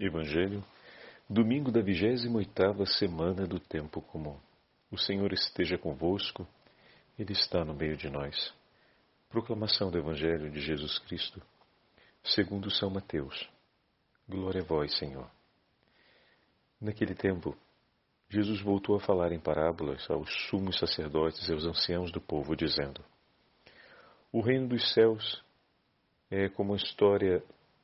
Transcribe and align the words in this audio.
Evangelho, 0.00 0.64
domingo 1.28 1.72
da 1.72 1.80
vigésima 1.80 2.38
oitava 2.38 2.86
semana 2.86 3.48
do 3.48 3.58
tempo 3.58 4.00
comum. 4.00 4.38
O 4.92 4.96
Senhor 4.96 5.32
esteja 5.32 5.76
convosco, 5.76 6.46
Ele 7.18 7.32
está 7.32 7.64
no 7.64 7.74
meio 7.74 7.96
de 7.96 8.08
nós. 8.08 8.54
Proclamação 9.28 9.90
do 9.90 9.98
Evangelho 9.98 10.52
de 10.52 10.60
Jesus 10.60 11.00
Cristo, 11.00 11.42
segundo 12.22 12.70
São 12.70 12.90
Mateus. 12.90 13.50
Glória 14.28 14.62
a 14.62 14.64
vós, 14.64 14.96
Senhor. 14.96 15.28
Naquele 16.80 17.16
tempo, 17.16 17.56
Jesus 18.30 18.60
voltou 18.60 18.94
a 18.94 19.00
falar 19.00 19.32
em 19.32 19.40
parábolas 19.40 20.08
aos 20.08 20.32
sumos 20.48 20.78
sacerdotes 20.78 21.48
e 21.48 21.52
aos 21.52 21.64
anciãos 21.64 22.12
do 22.12 22.20
povo, 22.20 22.54
dizendo: 22.54 23.04
O 24.30 24.40
reino 24.42 24.68
dos 24.68 24.94
céus 24.94 25.42
é 26.30 26.48
como 26.48 26.74
a 26.74 26.76
história 26.76 27.42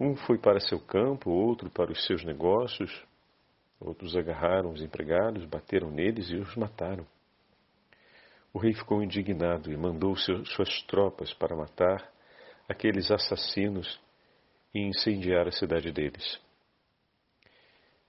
Um 0.00 0.16
foi 0.16 0.38
para 0.38 0.58
seu 0.60 0.80
campo, 0.80 1.30
outro 1.30 1.68
para 1.68 1.92
os 1.92 2.06
seus 2.06 2.24
negócios. 2.24 2.90
Outros 3.78 4.16
agarraram 4.16 4.72
os 4.72 4.80
empregados, 4.80 5.44
bateram 5.44 5.90
neles 5.90 6.30
e 6.30 6.36
os 6.36 6.56
mataram. 6.56 7.06
O 8.50 8.58
rei 8.58 8.72
ficou 8.72 9.02
indignado 9.02 9.70
e 9.70 9.76
mandou 9.76 10.16
suas 10.16 10.82
tropas 10.86 11.34
para 11.34 11.54
matar 11.54 12.10
aqueles 12.66 13.10
assassinos 13.10 14.00
e 14.74 14.80
incendiar 14.80 15.46
a 15.46 15.52
cidade 15.52 15.92
deles. 15.92 16.40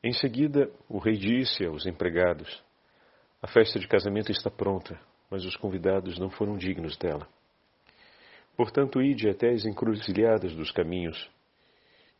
Em 0.02 0.14
seguida, 0.14 0.72
o 0.88 0.98
rei 0.98 1.18
disse 1.18 1.66
aos 1.66 1.86
empregados: 1.86 2.64
A 3.42 3.48
festa 3.48 3.78
de 3.78 3.88
casamento 3.88 4.32
está 4.32 4.50
pronta, 4.50 4.98
mas 5.30 5.44
os 5.44 5.58
convidados 5.58 6.18
não 6.18 6.30
foram 6.30 6.58
dignos 6.58 6.98
dela. 6.98 7.28
Portanto, 8.56 9.02
ide 9.02 9.30
até 9.30 9.50
as 9.50 9.66
encruzilhadas 9.66 10.56
dos 10.56 10.72
caminhos 10.72 11.30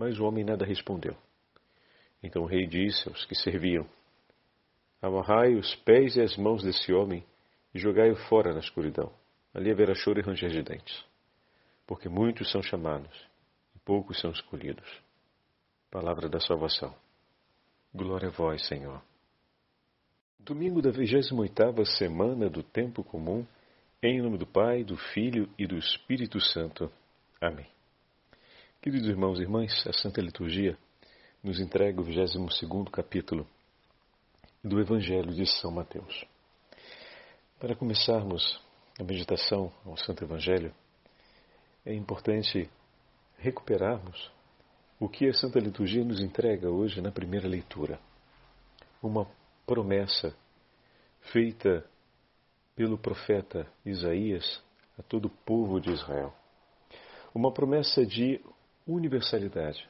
Mas 0.00 0.18
o 0.18 0.24
homem 0.24 0.42
nada 0.42 0.64
respondeu. 0.64 1.14
Então 2.22 2.44
o 2.44 2.46
rei 2.46 2.66
disse 2.66 3.06
aos 3.06 3.26
que 3.26 3.34
serviam: 3.34 3.86
Amarrai 5.02 5.54
os 5.54 5.74
pés 5.74 6.16
e 6.16 6.22
as 6.22 6.38
mãos 6.38 6.62
desse 6.62 6.90
homem 6.90 7.22
e 7.74 7.78
jogai-o 7.78 8.16
fora 8.16 8.54
na 8.54 8.60
escuridão. 8.60 9.12
Ali 9.52 9.70
haverá 9.70 9.94
choro 9.94 10.18
e 10.18 10.22
ranger 10.22 10.48
de 10.48 10.62
dentes. 10.62 11.04
Porque 11.86 12.08
muitos 12.08 12.50
são 12.50 12.62
chamados 12.62 13.14
e 13.76 13.78
poucos 13.80 14.18
são 14.18 14.30
escolhidos. 14.30 14.88
Palavra 15.90 16.30
da 16.30 16.40
salvação. 16.40 16.94
Glória 17.94 18.28
a 18.28 18.32
vós, 18.32 18.66
Senhor. 18.68 19.02
Domingo 20.38 20.80
da 20.80 20.90
28ª 20.90 21.84
semana 21.98 22.48
do 22.48 22.62
tempo 22.62 23.04
comum, 23.04 23.46
em 24.02 24.22
nome 24.22 24.38
do 24.38 24.46
Pai, 24.46 24.82
do 24.82 24.96
Filho 24.96 25.46
e 25.58 25.66
do 25.66 25.76
Espírito 25.76 26.40
Santo. 26.40 26.90
Amém. 27.38 27.79
Queridos 28.82 29.10
irmãos 29.10 29.38
e 29.38 29.42
irmãs, 29.42 29.86
a 29.86 29.92
Santa 29.92 30.22
Liturgia 30.22 30.74
nos 31.44 31.60
entrega 31.60 32.00
o 32.00 32.02
22 32.02 32.88
capítulo 32.90 33.46
do 34.64 34.80
Evangelho 34.80 35.34
de 35.34 35.44
São 35.44 35.70
Mateus. 35.70 36.24
Para 37.58 37.76
começarmos 37.76 38.58
a 38.98 39.04
meditação 39.04 39.70
ao 39.84 39.98
Santo 39.98 40.24
Evangelho, 40.24 40.74
é 41.84 41.92
importante 41.92 42.70
recuperarmos 43.36 44.32
o 44.98 45.10
que 45.10 45.28
a 45.28 45.34
Santa 45.34 45.60
Liturgia 45.60 46.02
nos 46.02 46.22
entrega 46.22 46.70
hoje 46.70 47.02
na 47.02 47.12
primeira 47.12 47.46
leitura. 47.46 48.00
Uma 49.02 49.30
promessa 49.66 50.34
feita 51.20 51.84
pelo 52.74 52.96
profeta 52.96 53.70
Isaías 53.84 54.62
a 54.98 55.02
todo 55.02 55.26
o 55.26 55.36
povo 55.44 55.78
de 55.78 55.90
Israel. 55.90 56.32
Uma 57.34 57.52
promessa 57.52 58.06
de 58.06 58.40
universalidade. 58.86 59.88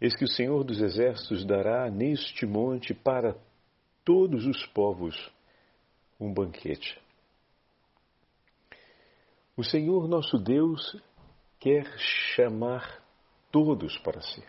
Eis 0.00 0.16
que 0.16 0.24
o 0.24 0.28
Senhor 0.28 0.64
dos 0.64 0.80
Exércitos 0.80 1.44
dará 1.44 1.90
neste 1.90 2.46
monte 2.46 2.94
para 2.94 3.36
todos 4.04 4.46
os 4.46 4.64
povos 4.66 5.30
um 6.18 6.32
banquete. 6.32 6.98
O 9.56 9.62
Senhor 9.62 10.08
nosso 10.08 10.38
Deus 10.38 10.96
quer 11.58 11.84
chamar 12.34 13.02
todos 13.52 13.98
para 13.98 14.22
si. 14.22 14.42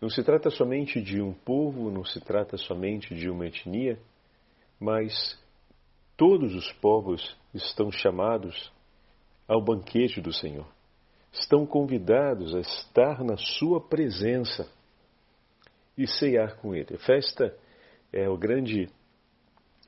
Não 0.00 0.10
se 0.10 0.22
trata 0.22 0.50
somente 0.50 1.00
de 1.00 1.22
um 1.22 1.32
povo, 1.32 1.90
não 1.90 2.04
se 2.04 2.20
trata 2.20 2.58
somente 2.58 3.14
de 3.14 3.30
uma 3.30 3.46
etnia, 3.46 3.98
mas 4.78 5.40
todos 6.16 6.54
os 6.54 6.70
povos 6.74 7.34
estão 7.54 7.90
chamados 7.90 8.70
ao 9.48 9.62
banquete 9.62 10.20
do 10.20 10.32
Senhor 10.32 10.66
estão 11.32 11.64
convidados 11.64 12.54
a 12.54 12.60
estar 12.60 13.24
na 13.24 13.36
sua 13.36 13.80
presença 13.80 14.70
e 15.96 16.06
ceiar 16.06 16.56
com 16.56 16.74
ele. 16.74 16.94
A 16.94 16.98
festa 16.98 17.56
é 18.12 18.26
a 18.26 18.36
grande 18.36 18.88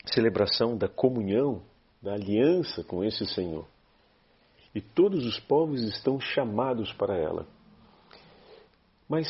celebração 0.07 0.77
da 0.77 0.89
comunhão, 0.89 1.63
da 2.01 2.15
aliança 2.15 2.83
com 2.85 3.05
esse 3.05 3.27
Senhor. 3.27 3.67
E 4.75 4.81
todos 4.81 5.25
os 5.25 5.39
povos 5.39 5.83
estão 5.83 6.19
chamados 6.19 6.93
para 6.95 7.17
ela. 7.17 7.47
Mas, 9.09 9.27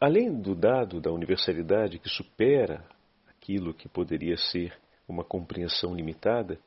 além 0.00 0.40
do 0.40 0.54
dado 0.54 1.00
da 1.00 1.10
universalidade 1.10 1.98
que 1.98 2.08
supera 2.08 2.84
aquilo 3.28 3.74
que 3.74 3.88
poderia 3.88 4.36
ser 4.36 4.78
uma 5.08 5.24
compreensão 5.24 5.94
limitada 5.94 6.58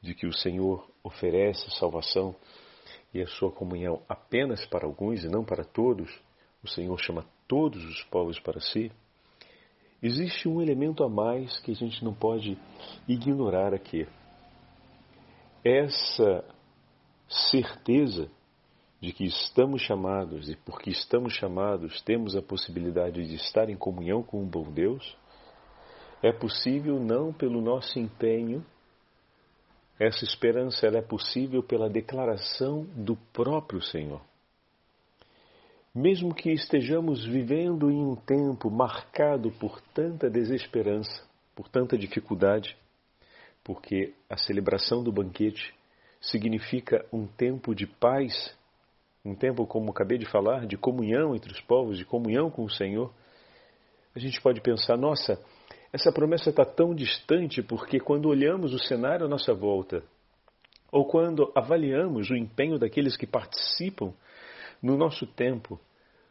de 0.00 0.14
que 0.14 0.26
o 0.26 0.32
Senhor 0.32 0.88
oferece 1.02 1.70
salvação 1.78 2.36
e 3.16 3.22
a 3.22 3.26
sua 3.26 3.50
comunhão 3.50 4.02
apenas 4.06 4.66
para 4.66 4.86
alguns 4.86 5.24
e 5.24 5.28
não 5.28 5.42
para 5.42 5.64
todos, 5.64 6.10
o 6.62 6.68
Senhor 6.68 6.98
chama 6.98 7.24
todos 7.48 7.82
os 7.82 8.02
povos 8.04 8.38
para 8.38 8.60
si, 8.60 8.92
existe 10.02 10.46
um 10.48 10.60
elemento 10.60 11.02
a 11.02 11.08
mais 11.08 11.58
que 11.60 11.70
a 11.72 11.74
gente 11.74 12.04
não 12.04 12.12
pode 12.12 12.58
ignorar 13.08 13.72
aqui. 13.72 14.06
Essa 15.64 16.44
certeza 17.50 18.30
de 19.00 19.12
que 19.12 19.24
estamos 19.24 19.82
chamados 19.82 20.48
e 20.50 20.56
porque 20.56 20.90
estamos 20.90 21.32
chamados 21.34 22.02
temos 22.02 22.36
a 22.36 22.42
possibilidade 22.42 23.26
de 23.26 23.34
estar 23.34 23.70
em 23.70 23.76
comunhão 23.76 24.22
com 24.22 24.42
um 24.42 24.46
bom 24.46 24.70
Deus, 24.70 25.16
é 26.22 26.32
possível 26.32 27.00
não 27.00 27.32
pelo 27.32 27.60
nosso 27.60 27.98
empenho 27.98 28.64
essa 29.98 30.24
esperança 30.24 30.86
é 30.86 31.00
possível 31.00 31.62
pela 31.62 31.88
declaração 31.88 32.84
do 32.94 33.16
próprio 33.32 33.80
Senhor. 33.80 34.20
Mesmo 35.94 36.34
que 36.34 36.50
estejamos 36.50 37.24
vivendo 37.24 37.90
em 37.90 38.04
um 38.04 38.14
tempo 38.14 38.70
marcado 38.70 39.50
por 39.52 39.80
tanta 39.94 40.28
desesperança, 40.28 41.24
por 41.54 41.68
tanta 41.68 41.96
dificuldade, 41.96 42.76
porque 43.64 44.12
a 44.28 44.36
celebração 44.36 45.02
do 45.02 45.10
banquete 45.10 45.74
significa 46.20 47.04
um 47.10 47.26
tempo 47.26 47.74
de 47.74 47.86
paz, 47.86 48.54
um 49.24 49.34
tempo, 49.34 49.66
como 49.66 49.90
acabei 49.90 50.18
de 50.18 50.26
falar, 50.26 50.66
de 50.66 50.76
comunhão 50.76 51.34
entre 51.34 51.50
os 51.50 51.60
povos, 51.62 51.96
de 51.96 52.04
comunhão 52.04 52.50
com 52.50 52.64
o 52.64 52.70
Senhor, 52.70 53.10
a 54.14 54.18
gente 54.18 54.40
pode 54.40 54.60
pensar: 54.60 54.96
nossa, 54.96 55.38
essa 55.96 56.12
promessa 56.12 56.50
está 56.50 56.64
tão 56.64 56.94
distante 56.94 57.62
porque 57.62 57.98
quando 57.98 58.28
olhamos 58.28 58.74
o 58.74 58.78
cenário 58.78 59.24
à 59.24 59.28
nossa 59.28 59.54
volta, 59.54 60.02
ou 60.92 61.06
quando 61.06 61.50
avaliamos 61.54 62.30
o 62.30 62.36
empenho 62.36 62.78
daqueles 62.78 63.16
que 63.16 63.26
participam 63.26 64.12
no 64.82 64.96
nosso 64.96 65.26
tempo 65.26 65.80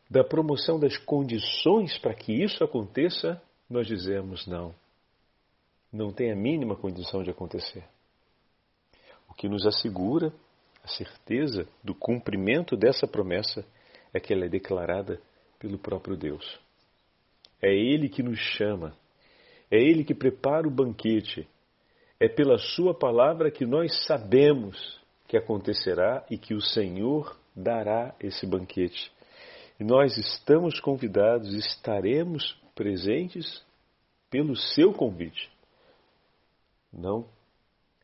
da 0.09 0.23
promoção 0.23 0.79
das 0.79 0.97
condições 0.97 1.97
para 1.97 2.13
que 2.13 2.31
isso 2.31 2.63
aconteça, 2.63 3.41
nós 3.67 3.87
dizemos 3.87 4.45
não. 4.45 4.73
não 5.91 6.11
tem 6.11 6.31
a 6.31 6.35
mínima 6.35 6.75
condição 6.75 7.23
de 7.23 7.31
acontecer. 7.31 7.83
O 9.27 9.33
que 9.33 9.49
nos 9.49 9.65
assegura 9.65 10.31
a 10.83 10.87
certeza 10.87 11.67
do 11.83 11.95
cumprimento 11.95 12.77
dessa 12.77 13.07
promessa 13.07 13.65
é 14.13 14.19
que 14.19 14.31
ela 14.31 14.45
é 14.45 14.49
declarada 14.49 15.19
pelo 15.57 15.79
próprio 15.79 16.15
Deus. 16.15 16.59
É 17.59 17.73
Ele 17.73 18.07
que 18.07 18.21
nos 18.21 18.37
chama, 18.37 18.95
é 19.69 19.77
Ele 19.77 20.03
que 20.03 20.13
prepara 20.13 20.67
o 20.67 20.71
banquete, 20.71 21.47
é 22.19 22.27
pela 22.27 22.57
Sua 22.57 22.93
palavra 22.93 23.51
que 23.51 23.65
nós 23.65 24.05
sabemos 24.05 24.99
que 25.27 25.37
acontecerá 25.37 26.25
e 26.29 26.37
que 26.37 26.53
o 26.53 26.61
Senhor 26.61 27.37
dará 27.55 28.13
esse 28.19 28.45
banquete. 28.45 29.11
E 29.79 29.83
nós 29.83 30.17
estamos 30.17 30.79
convidados, 30.79 31.53
estaremos 31.53 32.57
presentes 32.73 33.63
pelo 34.29 34.55
seu 34.55 34.93
convite, 34.93 35.51
não 36.91 37.25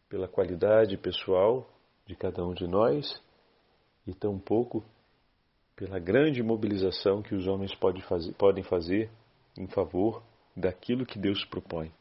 pela 0.10 0.28
qualidade 0.28 0.98
pessoal 0.98 1.68
de 2.06 2.16
cada 2.16 2.44
um 2.46 2.54
de 2.54 2.68
nós 2.68 3.22
e 4.06 4.14
tampouco 4.14 4.84
pela 5.76 6.00
grande 6.00 6.44
mobilização 6.44 7.22
que 7.22 7.34
os 7.34 7.48
homens 7.48 7.74
pode 7.76 8.02
fazer, 8.04 8.34
podem 8.34 8.64
fazer 8.64 9.10
em 9.58 9.68
favor 9.68 10.22
daquilo 10.56 11.06
que 11.06 11.20
Deus 11.20 11.44
propõe, 11.46 11.92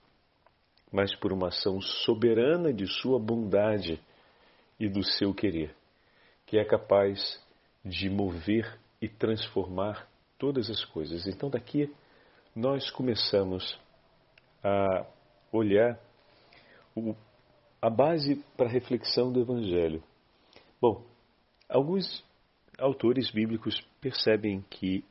mas 0.92 1.14
por 1.16 1.32
uma 1.32 1.48
ação 1.48 1.80
soberana 1.80 2.72
de 2.72 2.86
Sua 2.86 3.18
bondade 3.18 4.00
e 4.78 4.88
do 4.88 5.04
seu 5.04 5.34
querer, 5.34 5.74
que 6.46 6.58
é 6.58 6.64
capaz 6.64 7.38
de 7.84 8.08
mover 8.08 8.78
e 9.00 9.08
transformar 9.08 10.08
todas 10.38 10.70
as 10.70 10.84
coisas. 10.84 11.26
Então, 11.26 11.50
daqui 11.50 11.94
nós 12.54 12.90
começamos 12.90 13.78
a 14.62 15.06
olhar 15.52 15.98
o, 16.96 17.14
a 17.80 17.88
base 17.88 18.36
para 18.56 18.66
a 18.66 18.72
reflexão 18.72 19.32
do 19.32 19.40
Evangelho. 19.40 20.02
Bom, 20.80 21.04
alguns 21.68 22.24
autores 22.78 23.30
bíblicos 23.30 23.80
percebem 24.00 24.62
que 24.68 25.04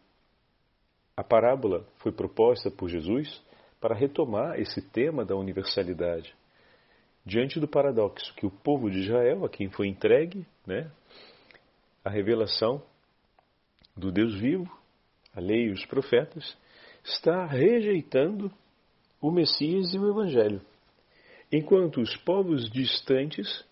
a 1.19 1.23
parábola 1.23 1.85
foi 1.97 2.13
proposta 2.13 2.71
por 2.71 2.87
Jesus 2.87 3.43
para 3.81 3.93
retomar 3.93 4.57
esse 4.57 4.81
tema 4.81 5.25
da 5.25 5.35
universalidade. 5.35 6.33
Diante 7.25 7.59
do 7.59 7.67
paradoxo 7.67 8.33
que 8.35 8.45
o 8.45 8.49
povo 8.49 8.89
de 8.89 8.99
Israel, 8.99 9.43
a 9.43 9.49
quem 9.49 9.69
foi 9.69 9.89
entregue 9.89 10.47
né, 10.65 10.89
a 12.05 12.09
revelação 12.09 12.81
do 13.97 14.13
Deus 14.13 14.33
vivo, 14.39 14.71
a 15.35 15.41
lei 15.41 15.65
e 15.65 15.71
os 15.71 15.85
profetas, 15.87 16.57
está 17.03 17.45
rejeitando 17.45 18.49
o 19.21 19.29
Messias 19.29 19.93
e 19.93 19.99
o 19.99 20.09
Evangelho. 20.09 20.61
Enquanto 21.51 21.99
os 21.99 22.15
povos 22.15 22.69
distantes, 22.69 23.65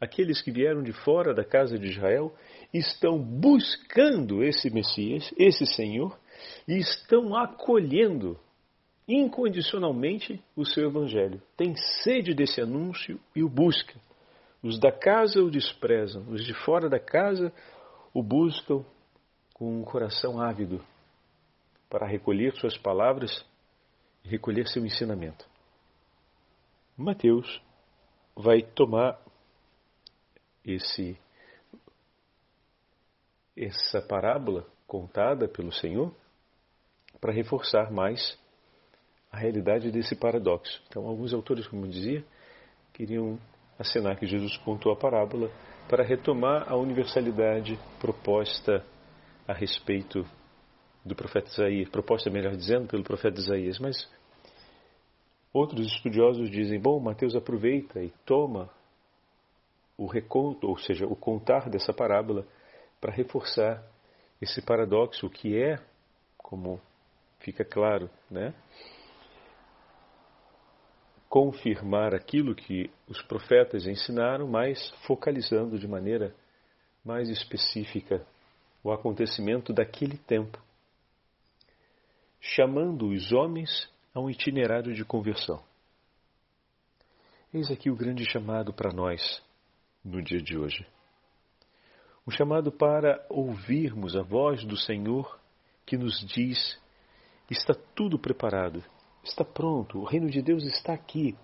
aqueles 0.00 0.40
que 0.40 0.52
vieram 0.52 0.80
de 0.80 0.92
fora 0.92 1.34
da 1.34 1.44
casa 1.44 1.76
de 1.76 1.88
Israel, 1.88 2.32
estão 2.72 3.18
buscando 3.18 4.44
esse 4.44 4.70
Messias, 4.70 5.34
esse 5.36 5.66
Senhor, 5.66 6.16
e 6.66 6.78
estão 6.78 7.36
acolhendo 7.36 8.38
incondicionalmente 9.06 10.42
o 10.56 10.64
seu 10.64 10.88
Evangelho. 10.88 11.40
Tem 11.56 11.74
sede 11.76 12.34
desse 12.34 12.60
anúncio 12.60 13.20
e 13.34 13.42
o 13.42 13.48
busca. 13.48 13.94
Os 14.62 14.78
da 14.78 14.90
casa 14.90 15.42
o 15.42 15.50
desprezam, 15.50 16.24
os 16.30 16.44
de 16.44 16.54
fora 16.64 16.88
da 16.88 16.98
casa 16.98 17.52
o 18.14 18.22
buscam 18.22 18.84
com 19.52 19.80
um 19.80 19.84
coração 19.84 20.40
ávido 20.40 20.82
para 21.90 22.06
recolher 22.06 22.54
suas 22.54 22.76
palavras 22.78 23.44
e 24.24 24.28
recolher 24.28 24.66
seu 24.66 24.84
ensinamento. 24.84 25.46
Mateus 26.96 27.60
vai 28.34 28.62
tomar 28.62 29.20
esse 30.64 31.18
essa 33.56 34.02
parábola 34.02 34.66
contada 34.86 35.46
pelo 35.46 35.70
Senhor 35.70 36.12
para 37.24 37.32
reforçar 37.32 37.90
mais 37.90 38.38
a 39.32 39.38
realidade 39.38 39.90
desse 39.90 40.14
paradoxo. 40.14 40.82
Então, 40.86 41.06
alguns 41.06 41.32
autores, 41.32 41.66
como 41.66 41.86
eu 41.86 41.90
dizia, 41.90 42.22
queriam 42.92 43.38
acenar 43.78 44.18
que 44.18 44.26
Jesus 44.26 44.58
contou 44.58 44.92
a 44.92 44.96
parábola 44.96 45.50
para 45.88 46.04
retomar 46.04 46.70
a 46.70 46.76
universalidade 46.76 47.78
proposta 47.98 48.84
a 49.48 49.54
respeito 49.54 50.22
do 51.02 51.14
profeta 51.14 51.48
Isaías, 51.48 51.88
proposta, 51.88 52.28
melhor 52.28 52.54
dizendo, 52.56 52.88
pelo 52.88 53.02
profeta 53.02 53.40
Isaías. 53.40 53.78
Mas 53.78 54.06
outros 55.50 55.86
estudiosos 55.86 56.50
dizem: 56.50 56.78
bom, 56.78 57.00
Mateus 57.00 57.34
aproveita 57.34 58.02
e 58.02 58.12
toma 58.26 58.68
o 59.96 60.04
reconto, 60.04 60.68
ou 60.68 60.76
seja, 60.76 61.06
o 61.06 61.16
contar 61.16 61.70
dessa 61.70 61.90
parábola, 61.90 62.46
para 63.00 63.10
reforçar 63.10 63.82
esse 64.42 64.60
paradoxo 64.60 65.30
que 65.30 65.56
é, 65.56 65.78
como 66.36 66.78
fica 67.44 67.64
claro, 67.64 68.10
né? 68.30 68.54
confirmar 71.28 72.14
aquilo 72.14 72.54
que 72.54 72.88
os 73.08 73.20
profetas 73.22 73.86
ensinaram, 73.86 74.46
mas 74.46 74.90
focalizando 75.04 75.76
de 75.76 75.88
maneira 75.88 76.32
mais 77.04 77.28
específica 77.28 78.24
o 78.84 78.92
acontecimento 78.92 79.72
daquele 79.72 80.16
tempo, 80.16 80.56
chamando 82.40 83.08
os 83.08 83.32
homens 83.32 83.90
a 84.14 84.20
um 84.20 84.30
itinerário 84.30 84.94
de 84.94 85.04
conversão. 85.04 85.60
Eis 87.52 87.68
aqui 87.68 87.90
o 87.90 87.96
grande 87.96 88.24
chamado 88.30 88.72
para 88.72 88.92
nós 88.92 89.42
no 90.04 90.22
dia 90.22 90.40
de 90.40 90.56
hoje. 90.56 90.86
Um 92.24 92.30
chamado 92.30 92.70
para 92.70 93.26
ouvirmos 93.28 94.14
a 94.14 94.22
voz 94.22 94.64
do 94.64 94.76
Senhor 94.76 95.36
que 95.84 95.96
nos 95.96 96.20
diz: 96.20 96.80
está 97.50 97.74
tudo 97.94 98.18
preparado, 98.18 98.82
está 99.22 99.44
pronto, 99.44 99.98
o 99.98 100.04
reino 100.04 100.30
de 100.30 100.40
Deus 100.42 100.64
está 100.64 100.92
aqui. 100.92 101.36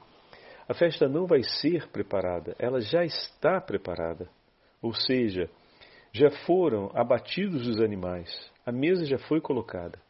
A 0.69 0.75
festa 0.75 1.09
não 1.09 1.27
vai 1.27 1.43
ser 1.43 1.89
preparada, 1.89 2.55
ela 2.59 2.81
já 2.81 3.05
está 3.05 3.61
preparada. 3.61 4.29
Ou 4.81 4.95
seja, 4.95 5.51
já 6.13 6.31
foram 6.47 6.91
abatidos 6.95 7.67
os 7.67 7.81
animais, 7.81 8.31
a 8.65 8.73
mesa 8.73 9.05
já 9.05 9.19
foi 9.19 9.41
colocada. 9.41 10.01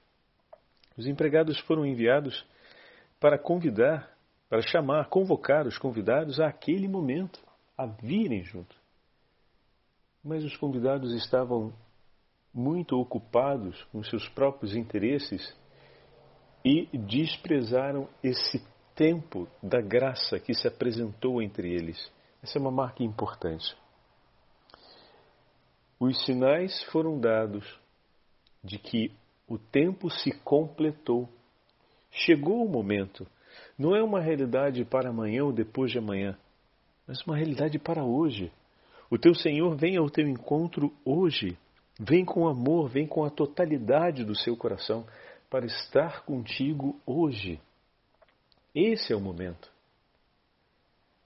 Os 0.96 1.06
empregados 1.06 1.58
foram 1.60 1.84
enviados 1.84 2.44
para 3.18 3.38
convidar, 3.38 4.10
para 4.48 4.62
chamar, 4.62 5.08
convocar 5.08 5.66
os 5.66 5.78
convidados 5.78 6.40
àquele 6.40 6.88
momento, 6.88 7.40
a 7.76 7.86
virem 7.86 8.42
junto. 8.42 8.76
Mas 10.22 10.44
os 10.44 10.56
convidados 10.56 11.14
estavam 11.14 11.72
muito 12.52 12.98
ocupados 12.98 13.82
com 13.84 14.02
seus 14.02 14.28
próprios 14.28 14.74
interesses 14.74 15.56
e 16.64 16.86
desprezaram 16.96 18.08
esse 18.22 18.62
tempo 18.94 19.48
da 19.62 19.80
graça 19.80 20.38
que 20.38 20.52
se 20.54 20.68
apresentou 20.68 21.40
entre 21.40 21.72
eles. 21.72 22.10
Essa 22.42 22.58
é 22.58 22.60
uma 22.60 22.70
marca 22.70 23.02
importante. 23.02 23.76
Os 25.98 26.24
sinais 26.24 26.82
foram 26.84 27.18
dados 27.18 27.78
de 28.62 28.78
que 28.78 29.12
o 29.48 29.58
tempo 29.58 30.10
se 30.10 30.32
completou. 30.40 31.28
Chegou 32.10 32.64
o 32.64 32.68
momento. 32.68 33.26
Não 33.78 33.96
é 33.96 34.02
uma 34.02 34.20
realidade 34.20 34.84
para 34.84 35.10
amanhã 35.10 35.44
ou 35.44 35.52
depois 35.52 35.90
de 35.90 35.98
amanhã, 35.98 36.38
mas 37.06 37.22
uma 37.26 37.36
realidade 37.36 37.78
para 37.78 38.04
hoje. 38.04 38.52
O 39.10 39.18
teu 39.18 39.34
Senhor 39.34 39.74
vem 39.76 39.96
ao 39.96 40.08
teu 40.08 40.26
encontro 40.28 40.92
hoje. 41.04 41.56
Vem 41.98 42.24
com 42.24 42.48
amor, 42.48 42.88
vem 42.88 43.06
com 43.06 43.24
a 43.24 43.30
totalidade 43.30 44.24
do 44.24 44.34
seu 44.34 44.56
coração 44.56 45.04
para 45.50 45.66
estar 45.66 46.24
contigo 46.24 46.98
hoje. 47.04 47.60
Esse 48.72 49.12
é 49.12 49.16
o 49.16 49.20
momento. 49.20 49.70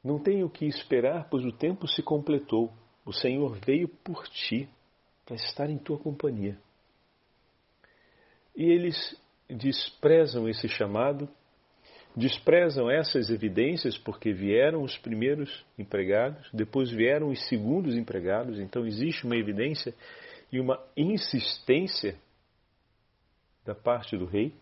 Não 0.02 0.18
tenho 0.18 0.48
que 0.48 0.64
esperar, 0.66 1.28
pois 1.28 1.44
o 1.44 1.52
tempo 1.52 1.86
se 1.86 2.02
completou. 2.02 2.72
O 3.04 3.12
Senhor 3.12 3.58
veio 3.64 3.86
por 3.86 4.26
ti 4.28 4.68
para 5.26 5.36
estar 5.36 5.68
em 5.68 5.76
tua 5.76 5.98
companhia. 5.98 6.58
E 8.56 8.64
eles 8.64 8.96
desprezam 9.48 10.48
esse 10.48 10.68
chamado, 10.68 11.28
desprezam 12.16 12.90
essas 12.90 13.28
evidências 13.28 13.98
porque 13.98 14.32
vieram 14.32 14.82
os 14.82 14.96
primeiros 14.96 15.64
empregados, 15.78 16.48
depois 16.52 16.90
vieram 16.90 17.28
os 17.28 17.46
segundos 17.48 17.94
empregados, 17.94 18.58
então 18.58 18.86
existe 18.86 19.24
uma 19.26 19.36
evidência 19.36 19.94
e 20.52 20.60
uma 20.60 20.82
insistência 20.96 22.16
da 23.64 23.74
parte 23.74 24.16
do 24.16 24.26
rei 24.26 24.54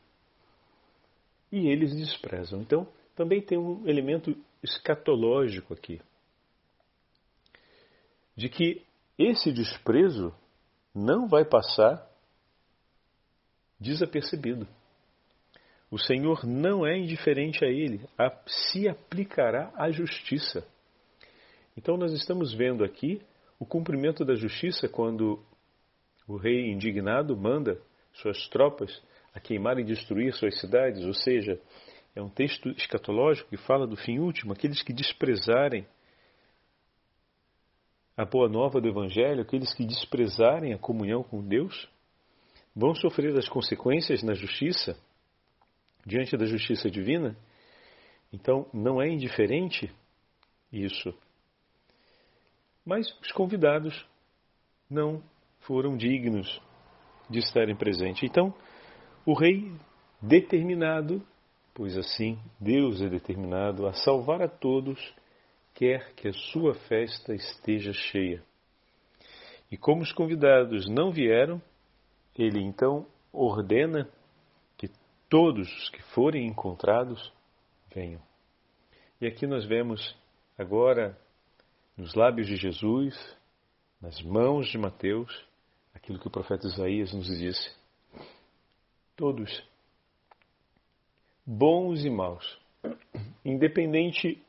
e 1.50 1.68
eles 1.68 1.94
desprezam. 1.94 2.60
Então, 2.62 2.88
também 3.14 3.42
tem 3.42 3.58
um 3.58 3.86
elemento 3.86 4.34
escatológico 4.62 5.74
aqui, 5.74 6.00
de 8.36 8.48
que 8.48 8.82
esse 9.18 9.52
desprezo 9.52 10.34
não 10.94 11.28
vai 11.28 11.44
passar 11.44 12.08
desapercebido. 13.78 14.66
O 15.90 15.98
Senhor 15.98 16.46
não 16.46 16.86
é 16.86 16.96
indiferente 16.96 17.62
a 17.64 17.68
ele, 17.68 18.00
a, 18.16 18.30
se 18.46 18.88
aplicará 18.88 19.70
a 19.76 19.90
justiça. 19.90 20.66
Então 21.76 21.96
nós 21.96 22.12
estamos 22.12 22.54
vendo 22.54 22.82
aqui 22.82 23.20
o 23.58 23.66
cumprimento 23.66 24.24
da 24.24 24.34
justiça 24.34 24.88
quando 24.88 25.44
o 26.26 26.36
rei 26.36 26.70
indignado 26.70 27.36
manda 27.36 27.78
suas 28.14 28.48
tropas 28.48 29.02
a 29.34 29.40
queimar 29.40 29.78
e 29.78 29.84
destruir 29.84 30.32
suas 30.34 30.58
cidades, 30.60 31.04
ou 31.04 31.14
seja, 31.14 31.60
é 32.14 32.20
um 32.20 32.28
texto 32.28 32.68
escatológico 32.70 33.48
que 33.48 33.56
fala 33.56 33.86
do 33.86 33.96
fim 33.96 34.18
último, 34.18 34.52
aqueles 34.52 34.82
que 34.82 34.92
desprezarem 34.92 35.86
a 38.16 38.24
boa 38.24 38.48
nova 38.48 38.80
do 38.80 38.88
Evangelho, 38.88 39.40
aqueles 39.40 39.72
que 39.72 39.86
desprezarem 39.86 40.74
a 40.74 40.78
comunhão 40.78 41.22
com 41.22 41.42
Deus, 41.42 41.88
vão 42.76 42.94
sofrer 42.94 43.36
as 43.36 43.48
consequências 43.48 44.22
na 44.22 44.34
justiça, 44.34 44.96
diante 46.04 46.36
da 46.36 46.44
justiça 46.44 46.90
divina. 46.90 47.36
Então, 48.30 48.68
não 48.72 49.00
é 49.00 49.08
indiferente 49.08 49.90
isso. 50.70 51.14
Mas 52.84 53.06
os 53.20 53.32
convidados 53.32 54.06
não 54.90 55.22
foram 55.60 55.96
dignos 55.96 56.60
de 57.28 57.38
estarem 57.38 57.76
presentes. 57.76 58.22
Então, 58.22 58.54
o 59.24 59.34
rei, 59.34 59.72
determinado, 60.20 61.22
pois 61.74 61.96
assim 61.96 62.38
Deus 62.60 63.00
é 63.00 63.08
determinado 63.08 63.86
a 63.86 63.92
salvar 63.92 64.42
a 64.42 64.48
todos, 64.48 64.98
quer 65.74 66.12
que 66.14 66.28
a 66.28 66.32
sua 66.32 66.74
festa 66.74 67.34
esteja 67.34 67.92
cheia. 67.92 68.42
E 69.70 69.76
como 69.76 70.02
os 70.02 70.12
convidados 70.12 70.88
não 70.88 71.10
vieram, 71.10 71.60
ele 72.36 72.60
então 72.60 73.06
ordena 73.32 74.08
que 74.76 74.90
todos 75.28 75.66
os 75.78 75.88
que 75.90 76.02
forem 76.14 76.46
encontrados 76.46 77.32
venham. 77.94 78.20
E 79.20 79.26
aqui 79.26 79.46
nós 79.46 79.64
vemos 79.64 80.14
agora 80.58 81.18
nos 81.96 82.14
lábios 82.14 82.46
de 82.46 82.56
Jesus, 82.56 83.14
nas 84.00 84.20
mãos 84.22 84.68
de 84.68 84.76
Mateus, 84.76 85.32
aquilo 85.94 86.18
que 86.18 86.26
o 86.26 86.30
profeta 86.30 86.66
Isaías 86.66 87.12
nos 87.12 87.26
disse. 87.26 87.74
Todos, 89.16 89.62
bons 91.46 92.04
e 92.04 92.10
maus, 92.10 92.58
independente 93.44 94.42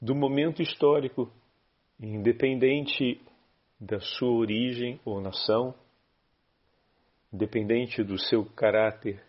do 0.00 0.14
momento 0.14 0.62
histórico, 0.62 1.30
independente 2.00 3.20
da 3.78 4.00
sua 4.00 4.32
origem 4.32 5.00
ou 5.04 5.20
nação, 5.20 5.74
independente 7.32 8.02
do 8.02 8.18
seu 8.18 8.44
caráter, 8.44 9.22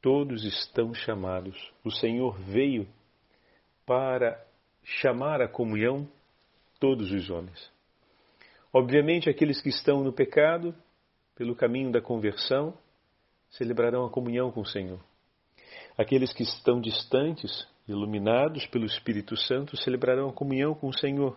todos 0.00 0.44
estão 0.44 0.94
chamados. 0.94 1.72
O 1.84 1.90
Senhor 1.90 2.38
veio 2.40 2.88
para 3.84 4.42
chamar 4.82 5.42
a 5.42 5.48
comunhão 5.48 6.08
todos 6.78 7.10
os 7.10 7.28
homens. 7.28 7.75
Obviamente, 8.78 9.30
aqueles 9.30 9.62
que 9.62 9.70
estão 9.70 10.04
no 10.04 10.12
pecado, 10.12 10.74
pelo 11.34 11.56
caminho 11.56 11.90
da 11.90 11.98
conversão, 11.98 12.74
celebrarão 13.48 14.04
a 14.04 14.10
comunhão 14.10 14.52
com 14.52 14.60
o 14.60 14.66
Senhor. 14.66 15.00
Aqueles 15.96 16.30
que 16.30 16.42
estão 16.42 16.78
distantes, 16.78 17.66
iluminados 17.88 18.66
pelo 18.66 18.84
Espírito 18.84 19.34
Santo, 19.34 19.78
celebrarão 19.78 20.28
a 20.28 20.32
comunhão 20.34 20.74
com 20.74 20.88
o 20.88 20.92
Senhor. 20.92 21.34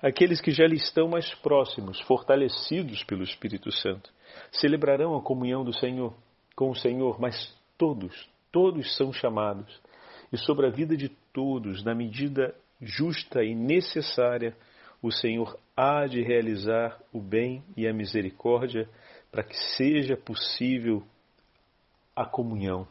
Aqueles 0.00 0.40
que 0.40 0.52
já 0.52 0.68
lhe 0.68 0.76
estão 0.76 1.08
mais 1.08 1.34
próximos, 1.34 2.00
fortalecidos 2.02 3.02
pelo 3.02 3.24
Espírito 3.24 3.72
Santo, 3.72 4.08
celebrarão 4.52 5.16
a 5.16 5.22
comunhão 5.22 5.64
do 5.64 5.72
Senhor, 5.72 6.14
com 6.54 6.70
o 6.70 6.76
Senhor, 6.76 7.20
mas 7.20 7.52
todos, 7.76 8.30
todos 8.52 8.96
são 8.96 9.12
chamados. 9.12 9.80
E 10.32 10.38
sobre 10.38 10.68
a 10.68 10.70
vida 10.70 10.96
de 10.96 11.08
todos, 11.32 11.82
na 11.82 11.92
medida 11.92 12.54
justa 12.80 13.42
e 13.42 13.52
necessária, 13.52 14.56
o 15.02 15.10
Senhor 15.10 15.58
há 15.76 16.06
de 16.06 16.22
realizar 16.22 17.00
o 17.12 17.20
bem 17.20 17.62
e 17.76 17.86
a 17.86 17.92
misericórdia 17.92 18.88
para 19.30 19.42
que 19.42 19.56
seja 19.76 20.16
possível 20.16 21.02
a 22.14 22.26
comunhão. 22.26 22.86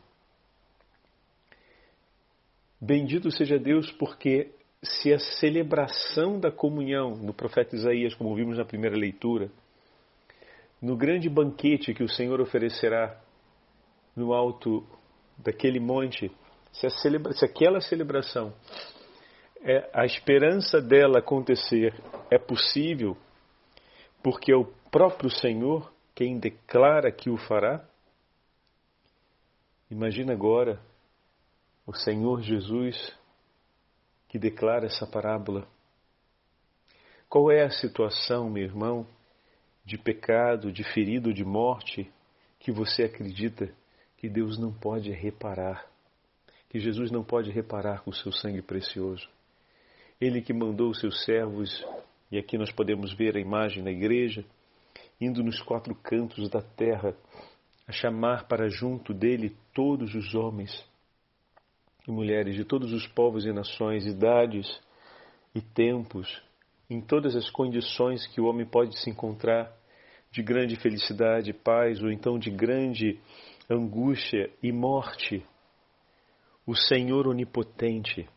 Bendito 2.81 3.29
seja 3.29 3.59
Deus, 3.59 3.91
porque 3.91 4.51
se 4.81 5.13
a 5.13 5.19
celebração 5.19 6.39
da 6.39 6.51
comunhão, 6.51 7.15
no 7.17 7.33
profeta 7.33 7.75
Isaías, 7.75 8.15
como 8.15 8.33
vimos 8.33 8.57
na 8.57 8.63
primeira 8.63 8.95
leitura, 8.95 9.51
no 10.81 10.95
grande 10.95 11.29
banquete 11.29 11.93
que 11.93 12.03
o 12.03 12.09
Senhor 12.09 12.39
oferecerá 12.39 13.19
no 14.15 14.33
alto 14.33 14.87
daquele 15.37 15.79
monte, 15.79 16.31
se, 16.71 16.89
celebra, 16.89 17.33
se 17.33 17.43
aquela 17.43 17.81
celebração, 17.81 18.53
é, 19.61 19.89
a 19.93 20.05
esperança 20.05 20.81
dela 20.81 21.19
acontecer 21.19 21.93
é 22.31 22.37
possível 22.37 23.17
porque 24.23 24.51
é 24.51 24.55
o 24.55 24.65
próprio 24.91 25.29
Senhor 25.29 25.91
quem 26.15 26.37
declara 26.37 27.11
que 27.11 27.29
o 27.29 27.37
fará, 27.37 27.85
imagina 29.89 30.33
agora 30.33 30.81
o 31.85 31.93
Senhor 31.93 32.41
Jesus 32.41 33.17
que 34.27 34.37
declara 34.37 34.85
essa 34.85 35.07
parábola. 35.07 35.67
Qual 37.29 37.51
é 37.51 37.63
a 37.63 37.71
situação, 37.71 38.49
meu 38.49 38.63
irmão, 38.63 39.07
de 39.85 39.97
pecado, 39.97 40.71
de 40.71 40.83
ferido, 40.83 41.33
de 41.33 41.43
morte, 41.43 42.11
que 42.59 42.71
você 42.71 43.03
acredita 43.03 43.73
que 44.17 44.29
Deus 44.29 44.57
não 44.57 44.73
pode 44.73 45.11
reparar, 45.11 45.87
que 46.69 46.79
Jesus 46.79 47.09
não 47.09 47.23
pode 47.23 47.49
reparar 47.49 48.03
com 48.03 48.11
o 48.11 48.13
seu 48.13 48.31
sangue 48.31 48.61
precioso? 48.61 49.27
Ele 50.19 50.41
que 50.41 50.53
mandou 50.53 50.89
os 50.89 50.99
seus 50.99 51.23
servos, 51.23 51.85
e 52.31 52.37
aqui 52.37 52.57
nós 52.57 52.71
podemos 52.71 53.13
ver 53.13 53.37
a 53.37 53.39
imagem 53.39 53.83
da 53.83 53.91
igreja, 53.91 54.43
indo 55.19 55.43
nos 55.43 55.61
quatro 55.61 55.95
cantos 55.95 56.49
da 56.49 56.61
terra, 56.61 57.15
a 57.87 57.91
chamar 57.91 58.47
para 58.47 58.69
junto 58.69 59.13
dele 59.13 59.55
todos 59.73 60.13
os 60.13 60.35
homens 60.35 60.87
e 62.07 62.11
mulheres 62.11 62.55
de 62.55 62.65
todos 62.65 62.91
os 62.91 63.07
povos 63.07 63.45
e 63.45 63.53
nações, 63.53 64.05
idades 64.05 64.67
e 65.53 65.61
tempos, 65.61 66.41
em 66.89 66.99
todas 66.99 67.35
as 67.35 67.49
condições 67.49 68.25
que 68.27 68.41
o 68.41 68.45
homem 68.45 68.65
pode 68.65 68.99
se 68.99 69.09
encontrar, 69.09 69.71
de 70.31 70.43
grande 70.43 70.75
felicidade, 70.75 71.53
paz, 71.53 72.01
ou 72.01 72.11
então 72.11 72.37
de 72.37 72.51
grande 72.51 73.19
angústia 73.69 74.51
e 74.61 74.71
morte. 74.71 75.45
O 76.65 76.75
Senhor 76.75 77.27
Onipotente, 77.27 78.27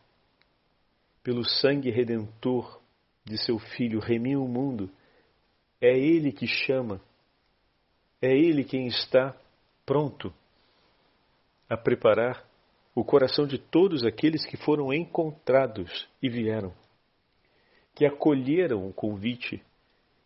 pelo 1.23 1.43
sangue 1.45 1.89
redentor 1.89 2.81
de 3.23 3.37
seu 3.37 3.57
Filho, 3.57 3.99
remiu 3.99 4.43
o 4.43 4.47
mundo. 4.47 4.89
É 5.81 5.97
Ele 5.97 6.31
que 6.31 6.45
chama, 6.45 7.01
é 8.21 8.31
Ele 8.31 8.63
quem 8.63 8.87
está 8.87 9.35
pronto 9.85 10.33
a 11.69 11.77
preparar 11.77 12.45
o 12.95 13.03
coração 13.03 13.47
de 13.47 13.57
todos 13.57 14.05
aqueles 14.05 14.45
que 14.45 14.57
foram 14.57 14.93
encontrados 14.93 16.07
e 16.21 16.29
vieram, 16.29 16.73
que 17.95 18.05
acolheram 18.05 18.87
o 18.87 18.93
convite 18.93 19.63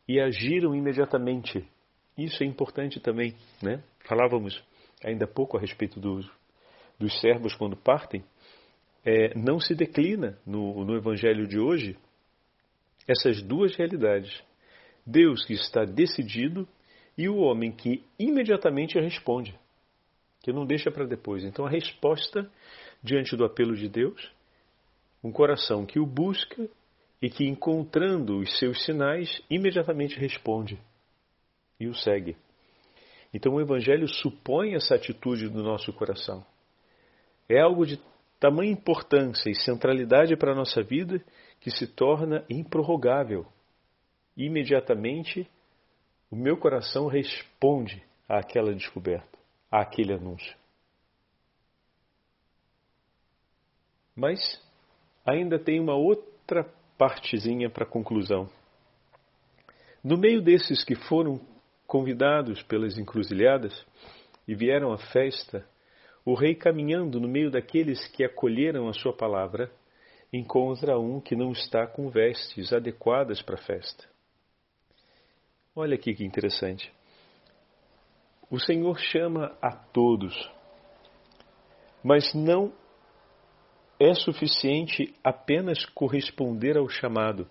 e 0.08 0.20
agiram 0.20 0.76
imediatamente. 0.76 1.66
Isso 2.18 2.44
é 2.44 2.46
importante 2.46 3.00
também, 3.00 3.36
né? 3.62 3.84
Falávamos 4.00 4.62
ainda 5.04 5.26
há 5.26 5.28
pouco 5.28 5.58
a 5.58 5.60
respeito 5.60 6.00
dos, 6.00 6.30
dos 7.00 7.20
servos 7.22 7.56
quando 7.56 7.78
partem. 7.78 8.24
É, 9.10 9.34
não 9.38 9.58
se 9.58 9.74
declina 9.74 10.38
no, 10.46 10.84
no 10.84 10.98
Evangelho 10.98 11.48
de 11.48 11.58
hoje 11.58 11.98
essas 13.08 13.42
duas 13.42 13.74
realidades. 13.78 14.44
Deus 15.06 15.46
que 15.46 15.54
está 15.54 15.86
decidido 15.86 16.68
e 17.18 17.30
o 17.30 17.38
homem 17.38 17.72
que 17.72 18.04
imediatamente 18.20 19.00
responde 19.00 19.58
que 20.42 20.52
não 20.52 20.66
deixa 20.66 20.92
para 20.92 21.06
depois. 21.06 21.46
Então 21.46 21.66
a 21.66 21.70
resposta 21.70 22.52
diante 23.02 23.34
do 23.38 23.46
apelo 23.46 23.76
de 23.78 23.88
Deus, 23.88 24.30
um 25.24 25.32
coração 25.32 25.86
que 25.86 26.00
o 26.00 26.06
busca 26.06 26.70
e 27.22 27.30
que 27.30 27.46
encontrando 27.46 28.40
os 28.40 28.60
seus 28.60 28.84
sinais 28.84 29.42
imediatamente 29.50 30.20
responde 30.20 30.78
e 31.80 31.88
o 31.88 31.94
segue. 31.96 32.36
Então 33.34 33.54
o 33.54 33.62
evangelho 33.62 34.08
supõe 34.10 34.76
essa 34.76 34.96
atitude 34.96 35.48
do 35.48 35.64
nosso 35.64 35.94
coração. 35.94 36.46
É 37.48 37.62
algo 37.62 37.86
de 37.86 37.98
tamanha 38.40 38.72
importância 38.72 39.50
e 39.50 39.56
centralidade 39.56 40.36
para 40.36 40.52
a 40.52 40.56
nossa 40.56 40.82
vida 40.84 41.24
que 41.60 41.72
se 41.72 41.88
torna 41.88 42.46
improrrogável. 42.50 43.46
Imediatamente 44.36 45.50
o 46.30 46.36
meu 46.36 46.58
coração 46.58 47.08
responde 47.08 48.04
àquela 48.28 48.74
descoberta 48.74 49.38
àquele 49.72 50.14
anúncio. 50.14 50.56
Mas 54.16 54.40
ainda 55.26 55.60
tem 55.60 55.80
uma 55.80 55.96
outra 55.96 56.64
partezinha 56.98 57.70
para 57.70 57.86
conclusão. 57.86 58.50
No 60.04 60.18
meio 60.18 60.42
desses 60.42 60.84
que 60.84 60.96
foram 60.96 61.40
convidados 61.86 62.64
pelas 62.64 62.98
encruzilhadas 62.98 63.86
e 64.48 64.56
vieram 64.56 64.92
à 64.92 64.98
festa, 64.98 65.68
o 66.28 66.34
rei 66.34 66.54
caminhando 66.54 67.22
no 67.22 67.28
meio 67.30 67.50
daqueles 67.50 68.06
que 68.10 68.22
acolheram 68.22 68.90
a 68.90 68.94
sua 68.94 69.14
palavra, 69.14 69.72
encontra 70.34 71.00
um 71.00 71.22
que 71.22 71.38
não 71.38 71.54
está 71.54 71.88
com 71.88 72.10
vestes 72.10 72.74
adequadas 72.74 73.42
para 73.42 73.56
a 73.56 73.64
festa. 73.64 74.04
Olha 75.74 75.96
aqui 75.96 76.14
que 76.14 76.26
interessante. 76.26 76.92
O 78.52 78.60
Senhor 78.60 79.00
chama 79.00 79.58
a 79.62 79.72
todos, 79.72 80.36
mas 82.04 82.34
não 82.34 82.74
é 83.98 84.14
suficiente 84.14 85.16
apenas 85.24 85.86
corresponder 85.86 86.76
ao 86.76 86.90
chamado. 86.90 87.50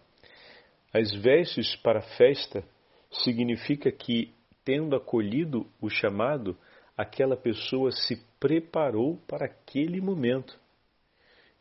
As 0.93 1.15
vestes 1.15 1.75
para 1.77 2.01
a 2.01 2.17
festa 2.19 2.63
significa 3.11 3.91
que, 3.91 4.35
tendo 4.63 4.95
acolhido 4.95 5.67
o 5.81 5.89
chamado, 5.89 6.59
aquela 6.97 7.37
pessoa 7.37 7.91
se 7.93 8.17
preparou 8.41 9.19
para 9.29 9.47
aquele 9.47 10.01
momento. 10.01 10.59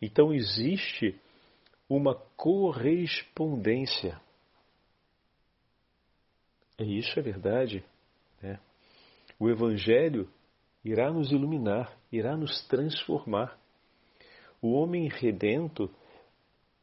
Então 0.01 0.33
existe 0.33 1.19
uma 1.89 2.15
correspondência. 2.35 4.19
E 6.79 6.97
isso 6.97 7.19
é 7.19 7.21
verdade. 7.21 7.83
Né? 8.41 8.59
O 9.39 9.49
Evangelho 9.49 10.29
irá 10.83 11.11
nos 11.11 11.31
iluminar, 11.31 11.97
irá 12.11 12.37
nos 12.37 12.65
transformar. 12.67 13.57
O 14.61 14.71
homem 14.73 15.09
redento, 15.09 15.89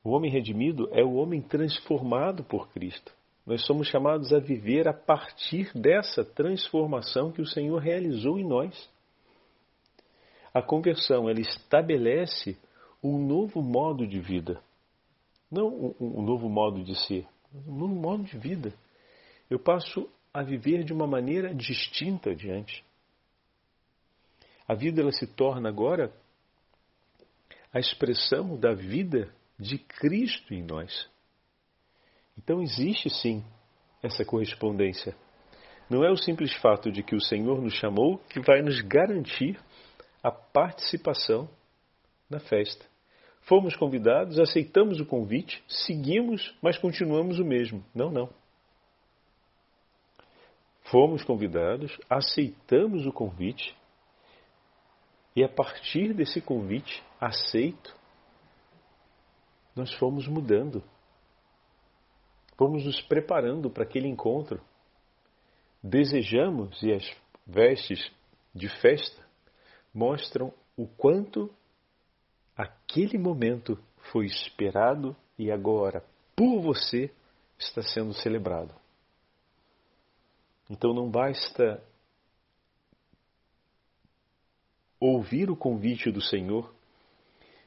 o 0.04 0.10
homem 0.10 0.30
redimido 0.30 0.88
é 0.92 1.02
o 1.02 1.14
homem 1.14 1.40
transformado 1.40 2.44
por 2.44 2.68
Cristo. 2.70 3.12
Nós 3.44 3.66
somos 3.66 3.88
chamados 3.88 4.32
a 4.32 4.38
viver 4.38 4.86
a 4.86 4.92
partir 4.92 5.72
dessa 5.76 6.24
transformação 6.24 7.32
que 7.32 7.42
o 7.42 7.46
Senhor 7.46 7.78
realizou 7.78 8.38
em 8.38 8.46
nós. 8.46 8.88
A 10.54 10.62
conversão, 10.62 11.28
ela 11.28 11.40
estabelece 11.40 12.56
um 13.02 13.18
novo 13.18 13.60
modo 13.60 14.06
de 14.06 14.20
vida. 14.20 14.62
Não 15.50 15.94
um, 16.00 16.22
novo 16.22 16.48
modo 16.48 16.84
de 16.84 16.94
ser, 17.06 17.26
um 17.66 17.74
novo 17.74 17.94
modo 17.94 18.22
de 18.22 18.38
vida. 18.38 18.72
Eu 19.50 19.58
passo 19.58 20.08
a 20.32 20.42
viver 20.42 20.84
de 20.84 20.92
uma 20.92 21.06
maneira 21.06 21.54
distinta 21.54 22.34
diante. 22.34 22.84
A 24.66 24.74
vida 24.74 25.02
ela 25.02 25.12
se 25.12 25.26
torna 25.26 25.68
agora 25.68 26.12
a 27.72 27.78
expressão 27.78 28.56
da 28.56 28.72
vida 28.72 29.34
de 29.58 29.78
Cristo 29.78 30.54
em 30.54 30.62
nós. 30.62 31.10
Então 32.42 32.60
existe 32.62 33.08
sim 33.10 33.44
essa 34.02 34.24
correspondência. 34.24 35.14
Não 35.88 36.04
é 36.04 36.10
o 36.10 36.16
simples 36.16 36.52
fato 36.54 36.90
de 36.90 37.02
que 37.02 37.14
o 37.14 37.20
Senhor 37.20 37.60
nos 37.60 37.74
chamou 37.74 38.18
que 38.30 38.40
vai 38.40 38.62
nos 38.62 38.80
garantir 38.80 39.58
a 40.22 40.30
participação 40.30 41.48
na 42.28 42.40
festa. 42.40 42.84
Fomos 43.42 43.76
convidados, 43.76 44.38
aceitamos 44.38 45.00
o 45.00 45.06
convite, 45.06 45.62
seguimos, 45.68 46.54
mas 46.62 46.78
continuamos 46.78 47.38
o 47.38 47.44
mesmo. 47.44 47.84
Não, 47.94 48.10
não. 48.10 48.28
Fomos 50.84 51.24
convidados, 51.24 51.98
aceitamos 52.08 53.06
o 53.06 53.12
convite 53.12 53.76
e 55.34 55.42
a 55.42 55.48
partir 55.48 56.12
desse 56.12 56.40
convite 56.40 57.02
aceito, 57.20 57.96
nós 59.74 59.92
fomos 59.94 60.28
mudando. 60.28 60.82
Fomos 62.62 62.84
nos 62.84 63.02
preparando 63.02 63.68
para 63.68 63.82
aquele 63.82 64.06
encontro. 64.06 64.62
Desejamos 65.82 66.80
e 66.80 66.92
as 66.92 67.04
vestes 67.44 68.08
de 68.54 68.68
festa 68.80 69.20
mostram 69.92 70.54
o 70.76 70.86
quanto 70.86 71.52
aquele 72.56 73.18
momento 73.18 73.76
foi 74.12 74.26
esperado 74.26 75.16
e 75.36 75.50
agora, 75.50 76.04
por 76.36 76.60
você, 76.60 77.10
está 77.58 77.82
sendo 77.82 78.14
celebrado. 78.14 78.72
Então 80.70 80.94
não 80.94 81.10
basta 81.10 81.82
ouvir 85.00 85.50
o 85.50 85.56
convite 85.56 86.12
do 86.12 86.22
Senhor 86.22 86.72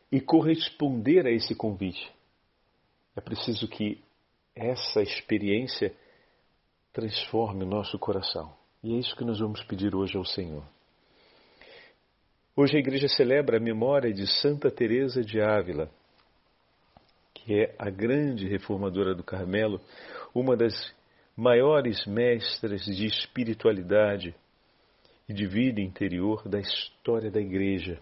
e 0.10 0.22
corresponder 0.22 1.28
a 1.28 1.32
esse 1.32 1.54
convite. 1.54 2.10
É 3.14 3.20
preciso 3.20 3.68
que 3.68 4.02
essa 4.56 5.02
experiência 5.02 5.94
transforme 6.94 7.64
o 7.64 7.68
nosso 7.68 8.00
coração. 8.00 8.54
E 8.82 8.96
é 8.96 8.98
isso 8.98 9.16
que 9.16 9.26
nós 9.26 9.40
vamos 9.40 9.62
pedir 9.64 9.94
hoje 9.94 10.16
ao 10.16 10.24
Senhor. 10.24 10.64
Hoje 12.56 12.78
a 12.78 12.80
igreja 12.80 13.10
celebra 13.10 13.58
a 13.58 13.60
memória 13.60 14.14
de 14.14 14.26
Santa 14.26 14.72
Teresa 14.72 15.22
de 15.22 15.42
Ávila, 15.42 15.90
que 17.34 17.54
é 17.54 17.76
a 17.78 17.90
grande 17.90 18.48
reformadora 18.48 19.14
do 19.14 19.24
Carmelo, 19.24 19.82
uma 20.34 20.56
das 20.56 20.74
maiores 21.36 22.06
mestras 22.06 22.86
de 22.86 23.06
espiritualidade 23.06 24.34
e 25.28 25.34
de 25.34 25.46
vida 25.46 25.82
interior 25.82 26.48
da 26.48 26.60
história 26.60 27.30
da 27.30 27.42
igreja. 27.42 28.00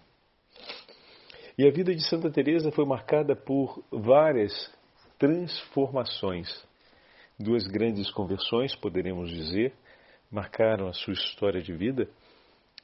E 1.58 1.66
a 1.66 1.70
vida 1.72 1.92
de 1.92 2.08
Santa 2.08 2.30
Teresa 2.30 2.70
foi 2.70 2.84
marcada 2.84 3.34
por 3.34 3.82
várias 3.90 4.72
transformações. 5.24 6.48
Duas 7.40 7.66
grandes 7.66 8.10
conversões, 8.10 8.76
poderemos 8.76 9.30
dizer, 9.30 9.72
marcaram 10.30 10.86
a 10.86 10.92
sua 10.92 11.14
história 11.14 11.62
de 11.62 11.72
vida, 11.72 12.06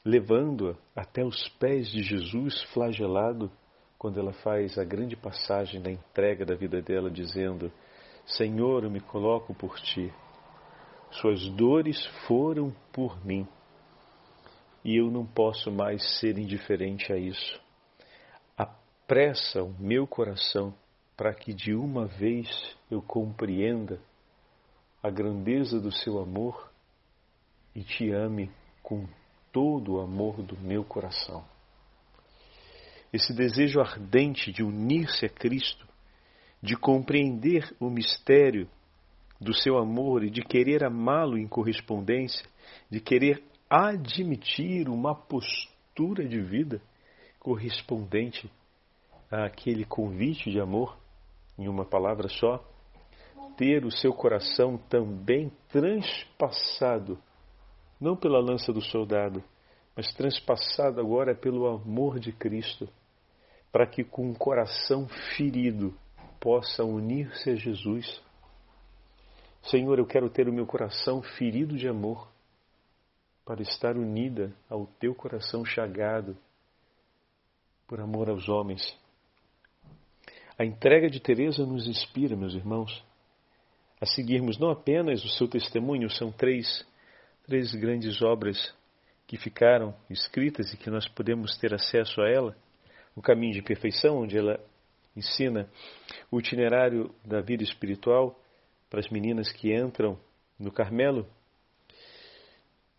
levando-a 0.02 0.74
até 0.98 1.22
os 1.22 1.50
pés 1.58 1.90
de 1.90 2.02
Jesus 2.02 2.62
flagelado, 2.72 3.52
quando 3.98 4.18
ela 4.18 4.32
faz 4.32 4.78
a 4.78 4.84
grande 4.84 5.16
passagem 5.16 5.82
da 5.82 5.90
entrega 5.90 6.46
da 6.46 6.54
vida 6.54 6.80
dela, 6.80 7.10
dizendo: 7.10 7.70
Senhor, 8.24 8.84
eu 8.84 8.90
me 8.90 9.00
coloco 9.00 9.52
por 9.52 9.78
ti. 9.78 10.10
Suas 11.10 11.46
dores 11.50 12.02
foram 12.26 12.74
por 12.90 13.22
mim. 13.22 13.46
E 14.82 14.96
eu 14.96 15.10
não 15.10 15.26
posso 15.26 15.70
mais 15.70 16.18
ser 16.18 16.38
indiferente 16.38 17.12
a 17.12 17.18
isso. 17.18 17.60
Apressa 18.56 19.62
o 19.62 19.74
meu 19.78 20.06
coração 20.06 20.74
para 21.20 21.34
que 21.34 21.52
de 21.52 21.74
uma 21.74 22.06
vez 22.06 22.48
eu 22.90 23.02
compreenda 23.02 24.00
a 25.02 25.10
grandeza 25.10 25.78
do 25.78 25.92
seu 25.92 26.18
amor 26.18 26.72
e 27.74 27.82
te 27.82 28.10
ame 28.10 28.50
com 28.82 29.06
todo 29.52 29.96
o 29.96 30.00
amor 30.00 30.42
do 30.42 30.58
meu 30.58 30.82
coração. 30.82 31.44
Esse 33.12 33.34
desejo 33.34 33.82
ardente 33.82 34.50
de 34.50 34.62
unir-se 34.62 35.26
a 35.26 35.28
Cristo, 35.28 35.86
de 36.62 36.74
compreender 36.74 37.70
o 37.78 37.90
mistério 37.90 38.66
do 39.38 39.52
seu 39.52 39.76
amor 39.76 40.24
e 40.24 40.30
de 40.30 40.40
querer 40.40 40.82
amá-lo 40.82 41.36
em 41.36 41.46
correspondência, 41.46 42.48
de 42.90 42.98
querer 42.98 43.44
admitir 43.68 44.88
uma 44.88 45.14
postura 45.14 46.26
de 46.26 46.40
vida 46.40 46.80
correspondente 47.38 48.50
àquele 49.30 49.84
convite 49.84 50.50
de 50.50 50.58
amor, 50.58 50.98
em 51.60 51.68
uma 51.68 51.84
palavra 51.84 52.28
só, 52.28 52.64
ter 53.56 53.84
o 53.84 53.90
seu 53.90 54.14
coração 54.14 54.78
também 54.88 55.52
transpassado, 55.68 57.18
não 58.00 58.16
pela 58.16 58.40
lança 58.40 58.72
do 58.72 58.80
soldado, 58.80 59.44
mas 59.94 60.12
transpassado 60.14 60.98
agora 60.98 61.34
pelo 61.34 61.66
amor 61.66 62.18
de 62.18 62.32
Cristo, 62.32 62.88
para 63.70 63.86
que 63.86 64.02
com 64.02 64.30
um 64.30 64.34
coração 64.34 65.06
ferido 65.36 65.94
possa 66.40 66.82
unir-se 66.82 67.50
a 67.50 67.54
Jesus. 67.54 68.22
Senhor, 69.62 69.98
eu 69.98 70.06
quero 70.06 70.30
ter 70.30 70.48
o 70.48 70.52
meu 70.52 70.66
coração 70.66 71.20
ferido 71.22 71.76
de 71.76 71.86
amor, 71.86 72.26
para 73.44 73.62
estar 73.62 73.96
unida 73.96 74.54
ao 74.68 74.86
teu 74.86 75.14
coração 75.14 75.64
chagado 75.64 76.36
por 77.86 78.00
amor 78.00 78.30
aos 78.30 78.48
homens. 78.48 78.99
A 80.60 80.64
entrega 80.66 81.08
de 81.08 81.18
Teresa 81.20 81.64
nos 81.64 81.88
inspira, 81.88 82.36
meus 82.36 82.52
irmãos, 82.52 83.02
a 83.98 84.04
seguirmos 84.04 84.58
não 84.58 84.68
apenas 84.68 85.24
o 85.24 85.28
seu 85.30 85.48
testemunho, 85.48 86.10
são 86.10 86.30
três, 86.30 86.86
três 87.46 87.74
grandes 87.74 88.20
obras 88.20 88.70
que 89.26 89.38
ficaram 89.38 89.96
escritas 90.10 90.70
e 90.70 90.76
que 90.76 90.90
nós 90.90 91.08
podemos 91.08 91.56
ter 91.56 91.72
acesso 91.72 92.20
a 92.20 92.28
ela. 92.28 92.54
O 93.16 93.22
caminho 93.22 93.54
de 93.54 93.62
perfeição, 93.62 94.18
onde 94.18 94.36
ela 94.36 94.60
ensina 95.16 95.66
o 96.30 96.38
itinerário 96.38 97.10
da 97.24 97.40
vida 97.40 97.62
espiritual 97.62 98.38
para 98.90 99.00
as 99.00 99.08
meninas 99.08 99.50
que 99.50 99.74
entram 99.74 100.20
no 100.58 100.70
Carmelo. 100.70 101.26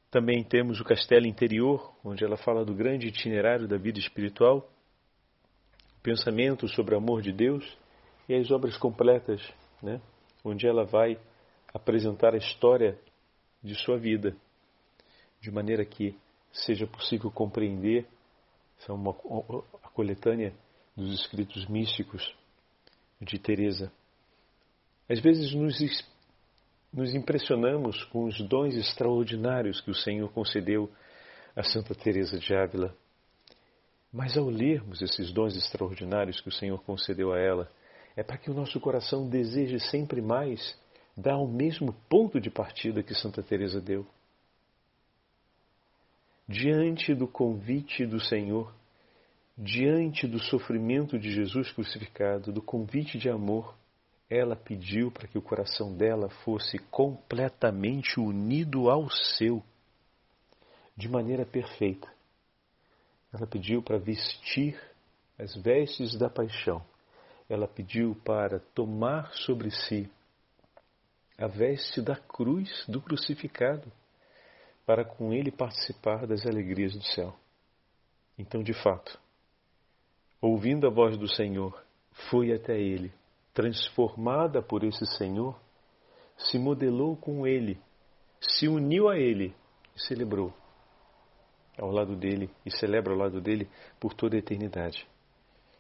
Também 0.10 0.43
temos 0.43 0.80
o 0.80 0.84
Castelo 0.84 1.28
Interior, 1.28 1.95
onde 2.04 2.26
ela 2.26 2.38
fala 2.38 2.65
do 2.65 2.74
grande 2.74 3.10
itinerário 3.10 3.67
da 3.67 3.78
vida 3.78 4.00
espiritual 4.00 4.67
pensamento 6.01 6.67
sobre 6.67 6.95
o 6.95 6.97
amor 6.97 7.21
de 7.21 7.31
Deus 7.31 7.77
e 8.27 8.35
as 8.35 8.49
obras 8.51 8.77
completas, 8.77 9.41
né? 9.81 10.01
onde 10.43 10.67
ela 10.67 10.83
vai 10.83 11.17
apresentar 11.73 12.33
a 12.33 12.37
história 12.37 12.97
de 13.63 13.75
sua 13.75 13.97
vida, 13.97 14.35
de 15.39 15.51
maneira 15.51 15.85
que 15.85 16.17
seja 16.51 16.85
possível 16.85 17.31
compreender 17.31 18.07
são 18.85 18.95
uma, 18.95 19.11
a 19.83 19.89
coletânea 19.89 20.53
dos 20.95 21.21
escritos 21.21 21.67
místicos 21.67 22.35
de 23.19 23.37
Teresa. 23.37 23.91
Às 25.07 25.19
vezes 25.19 25.53
nos, 25.53 25.77
nos 26.91 27.13
impressionamos 27.13 28.03
com 28.05 28.25
os 28.25 28.41
dons 28.47 28.75
extraordinários 28.75 29.81
que 29.81 29.91
o 29.91 29.95
Senhor 29.95 30.31
concedeu 30.31 30.91
a 31.55 31.63
Santa 31.63 31.93
Teresa 31.93 32.39
de 32.39 32.55
Ávila. 32.55 32.95
Mas 34.12 34.38
ao 34.38 34.50
lermos 34.50 35.02
esses 35.02 35.32
dons 35.32 35.56
extraordinários 35.56 36.41
que 36.41 36.50
o 36.50 36.52
Senhor 36.52 36.82
concedeu 36.84 37.34
a 37.34 37.39
ela, 37.39 37.71
é 38.15 38.24
para 38.24 38.38
que 38.38 38.52
o 38.52 38.54
nosso 38.54 38.80
coração 38.80 39.30
deseje 39.30 39.80
sempre 39.80 40.21
mais 40.21 40.78
dar 41.15 41.34
ao 41.34 41.47
mesmo 41.47 41.93
ponto 42.10 42.39
de 42.39 42.50
partida 42.50 43.04
que 43.04 43.13
Santa 43.13 43.41
Teresa 43.41 43.80
deu. 43.80 44.06
Diante 46.47 47.15
do 47.15 47.28
convite 47.28 48.06
do 48.06 48.19
Senhor, 48.19 48.74
diante 49.58 50.28
do 50.28 50.39
sofrimento 50.39 51.17
de 51.17 51.32
Jesus 51.32 51.71
crucificado, 51.71 52.52
do 52.52 52.62
convite 52.62 53.17
de 53.17 53.30
amor, 53.30 53.76
ela 54.30 54.56
pediu 54.56 55.12
para 55.12 55.28
que 55.28 55.38
o 55.38 55.41
coração 55.41 55.95
dela 55.95 56.30
fosse 56.43 56.78
completamente 56.89 58.19
unido 58.19 58.89
ao 58.89 59.10
seu, 59.10 59.63
de 60.97 61.08
maneira 61.08 61.45
perfeita. 61.45 62.10
Ela 63.34 63.48
pediu 63.48 63.82
para 63.82 63.98
vestir 63.98 64.80
as 65.39 65.56
vestes 65.56 66.17
da 66.17 66.30
paixão. 66.30 66.84
Ela 67.50 67.67
pediu 67.67 68.15
para 68.24 68.60
tomar 68.74 69.32
sobre 69.34 69.72
si 69.72 70.10
a 71.38 71.48
veste 71.48 72.02
da 72.02 72.15
cruz 72.15 72.86
do 72.88 73.02
crucificado, 73.02 73.91
para 74.86 75.04
com 75.04 75.34
ele 75.34 75.52
participar 75.52 76.28
das 76.28 76.46
alegrias 76.46 76.94
do 76.94 77.04
céu. 77.04 77.36
Então, 78.38 78.62
de 78.62 78.74
fato, 78.74 79.20
ouvindo 80.39 80.86
a 80.86 80.89
voz 80.89 81.17
do 81.17 81.28
Senhor, 81.28 81.84
foi 82.30 82.54
até 82.54 82.80
ele, 82.80 83.12
transformada 83.54 84.62
por 84.62 84.84
esse 84.84 85.06
Senhor, 85.17 85.60
se 86.38 86.60
modelou 86.60 87.15
com 87.15 87.48
ele, 87.48 87.80
se 88.39 88.67
uniu 88.67 89.10
a 89.10 89.17
ele 89.17 89.56
e 89.96 90.00
celebrou 90.00 90.54
ao 91.82 91.91
lado 91.91 92.15
dele 92.15 92.50
e 92.65 92.72
celebra 92.72 93.12
ao 93.12 93.20
lado 93.20 93.41
dele 93.41 93.67
por 94.00 94.13
toda 94.13 94.36
a 94.36 94.39
eternidade. 94.39 95.06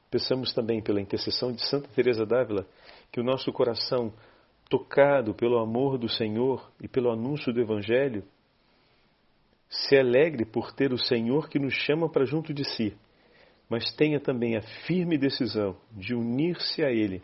Peçamos 0.09 0.53
também 0.53 0.81
pela 0.81 0.99
intercessão 0.99 1.51
de 1.51 1.65
Santa 1.67 1.87
Teresa 1.95 2.25
d'Ávila 2.25 2.65
que 3.11 3.21
o 3.21 3.23
nosso 3.23 3.53
coração, 3.53 4.11
tocado 4.69 5.33
pelo 5.33 5.59
amor 5.59 5.97
do 5.97 6.09
Senhor 6.09 6.69
e 6.81 6.87
pelo 6.87 7.11
anúncio 7.11 7.53
do 7.53 7.61
evangelho, 7.61 8.23
se 9.69 9.95
alegre 9.95 10.43
por 10.43 10.73
ter 10.73 10.91
o 10.91 10.97
Senhor 10.97 11.47
que 11.47 11.59
nos 11.59 11.73
chama 11.73 12.09
para 12.09 12.25
junto 12.25 12.53
de 12.53 12.65
si, 12.65 12.97
mas 13.69 13.93
tenha 13.95 14.19
também 14.19 14.57
a 14.57 14.61
firme 14.85 15.17
decisão 15.17 15.77
de 15.91 16.13
unir-se 16.13 16.83
a 16.83 16.91
ele 16.91 17.21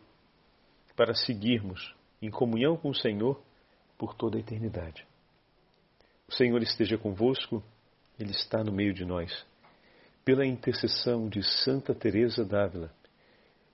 para 0.96 1.13
seguirmos 1.13 1.94
em 2.22 2.30
comunhão 2.30 2.78
com 2.78 2.90
o 2.90 2.96
Senhor 2.96 3.42
por 3.98 4.13
toda 4.13 4.38
a 4.38 4.40
eternidade. 4.40 5.06
O 6.28 6.34
Senhor 6.34 6.62
esteja 6.62 6.98
convosco 6.98 7.62
ele 8.19 8.32
está 8.32 8.63
no 8.63 8.71
meio 8.71 8.93
de 8.93 9.06
nós. 9.06 9.45
Pela 10.23 10.45
intercessão 10.45 11.30
de 11.30 11.41
Santa 11.43 11.93
Teresa 11.93 12.43
d'Ávila 12.43 12.91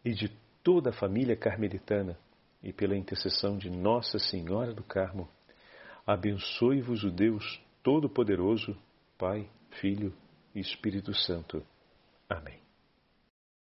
e 0.03 0.13
de 0.13 0.29
toda 0.63 0.91
a 0.91 0.93
família 0.93 1.35
carmelitana 1.35 2.17
e 2.61 2.71
pela 2.71 2.95
intercessão 2.95 3.57
de 3.57 3.69
Nossa 3.69 4.19
Senhora 4.19 4.73
do 4.73 4.83
Carmo, 4.83 5.27
abençoe-vos 6.05 7.03
o 7.03 7.11
Deus 7.11 7.61
Todo-Poderoso, 7.81 8.77
Pai, 9.17 9.49
Filho 9.81 10.13
e 10.55 10.59
Espírito 10.59 11.13
Santo. 11.13 11.65
Amém. 12.29 12.62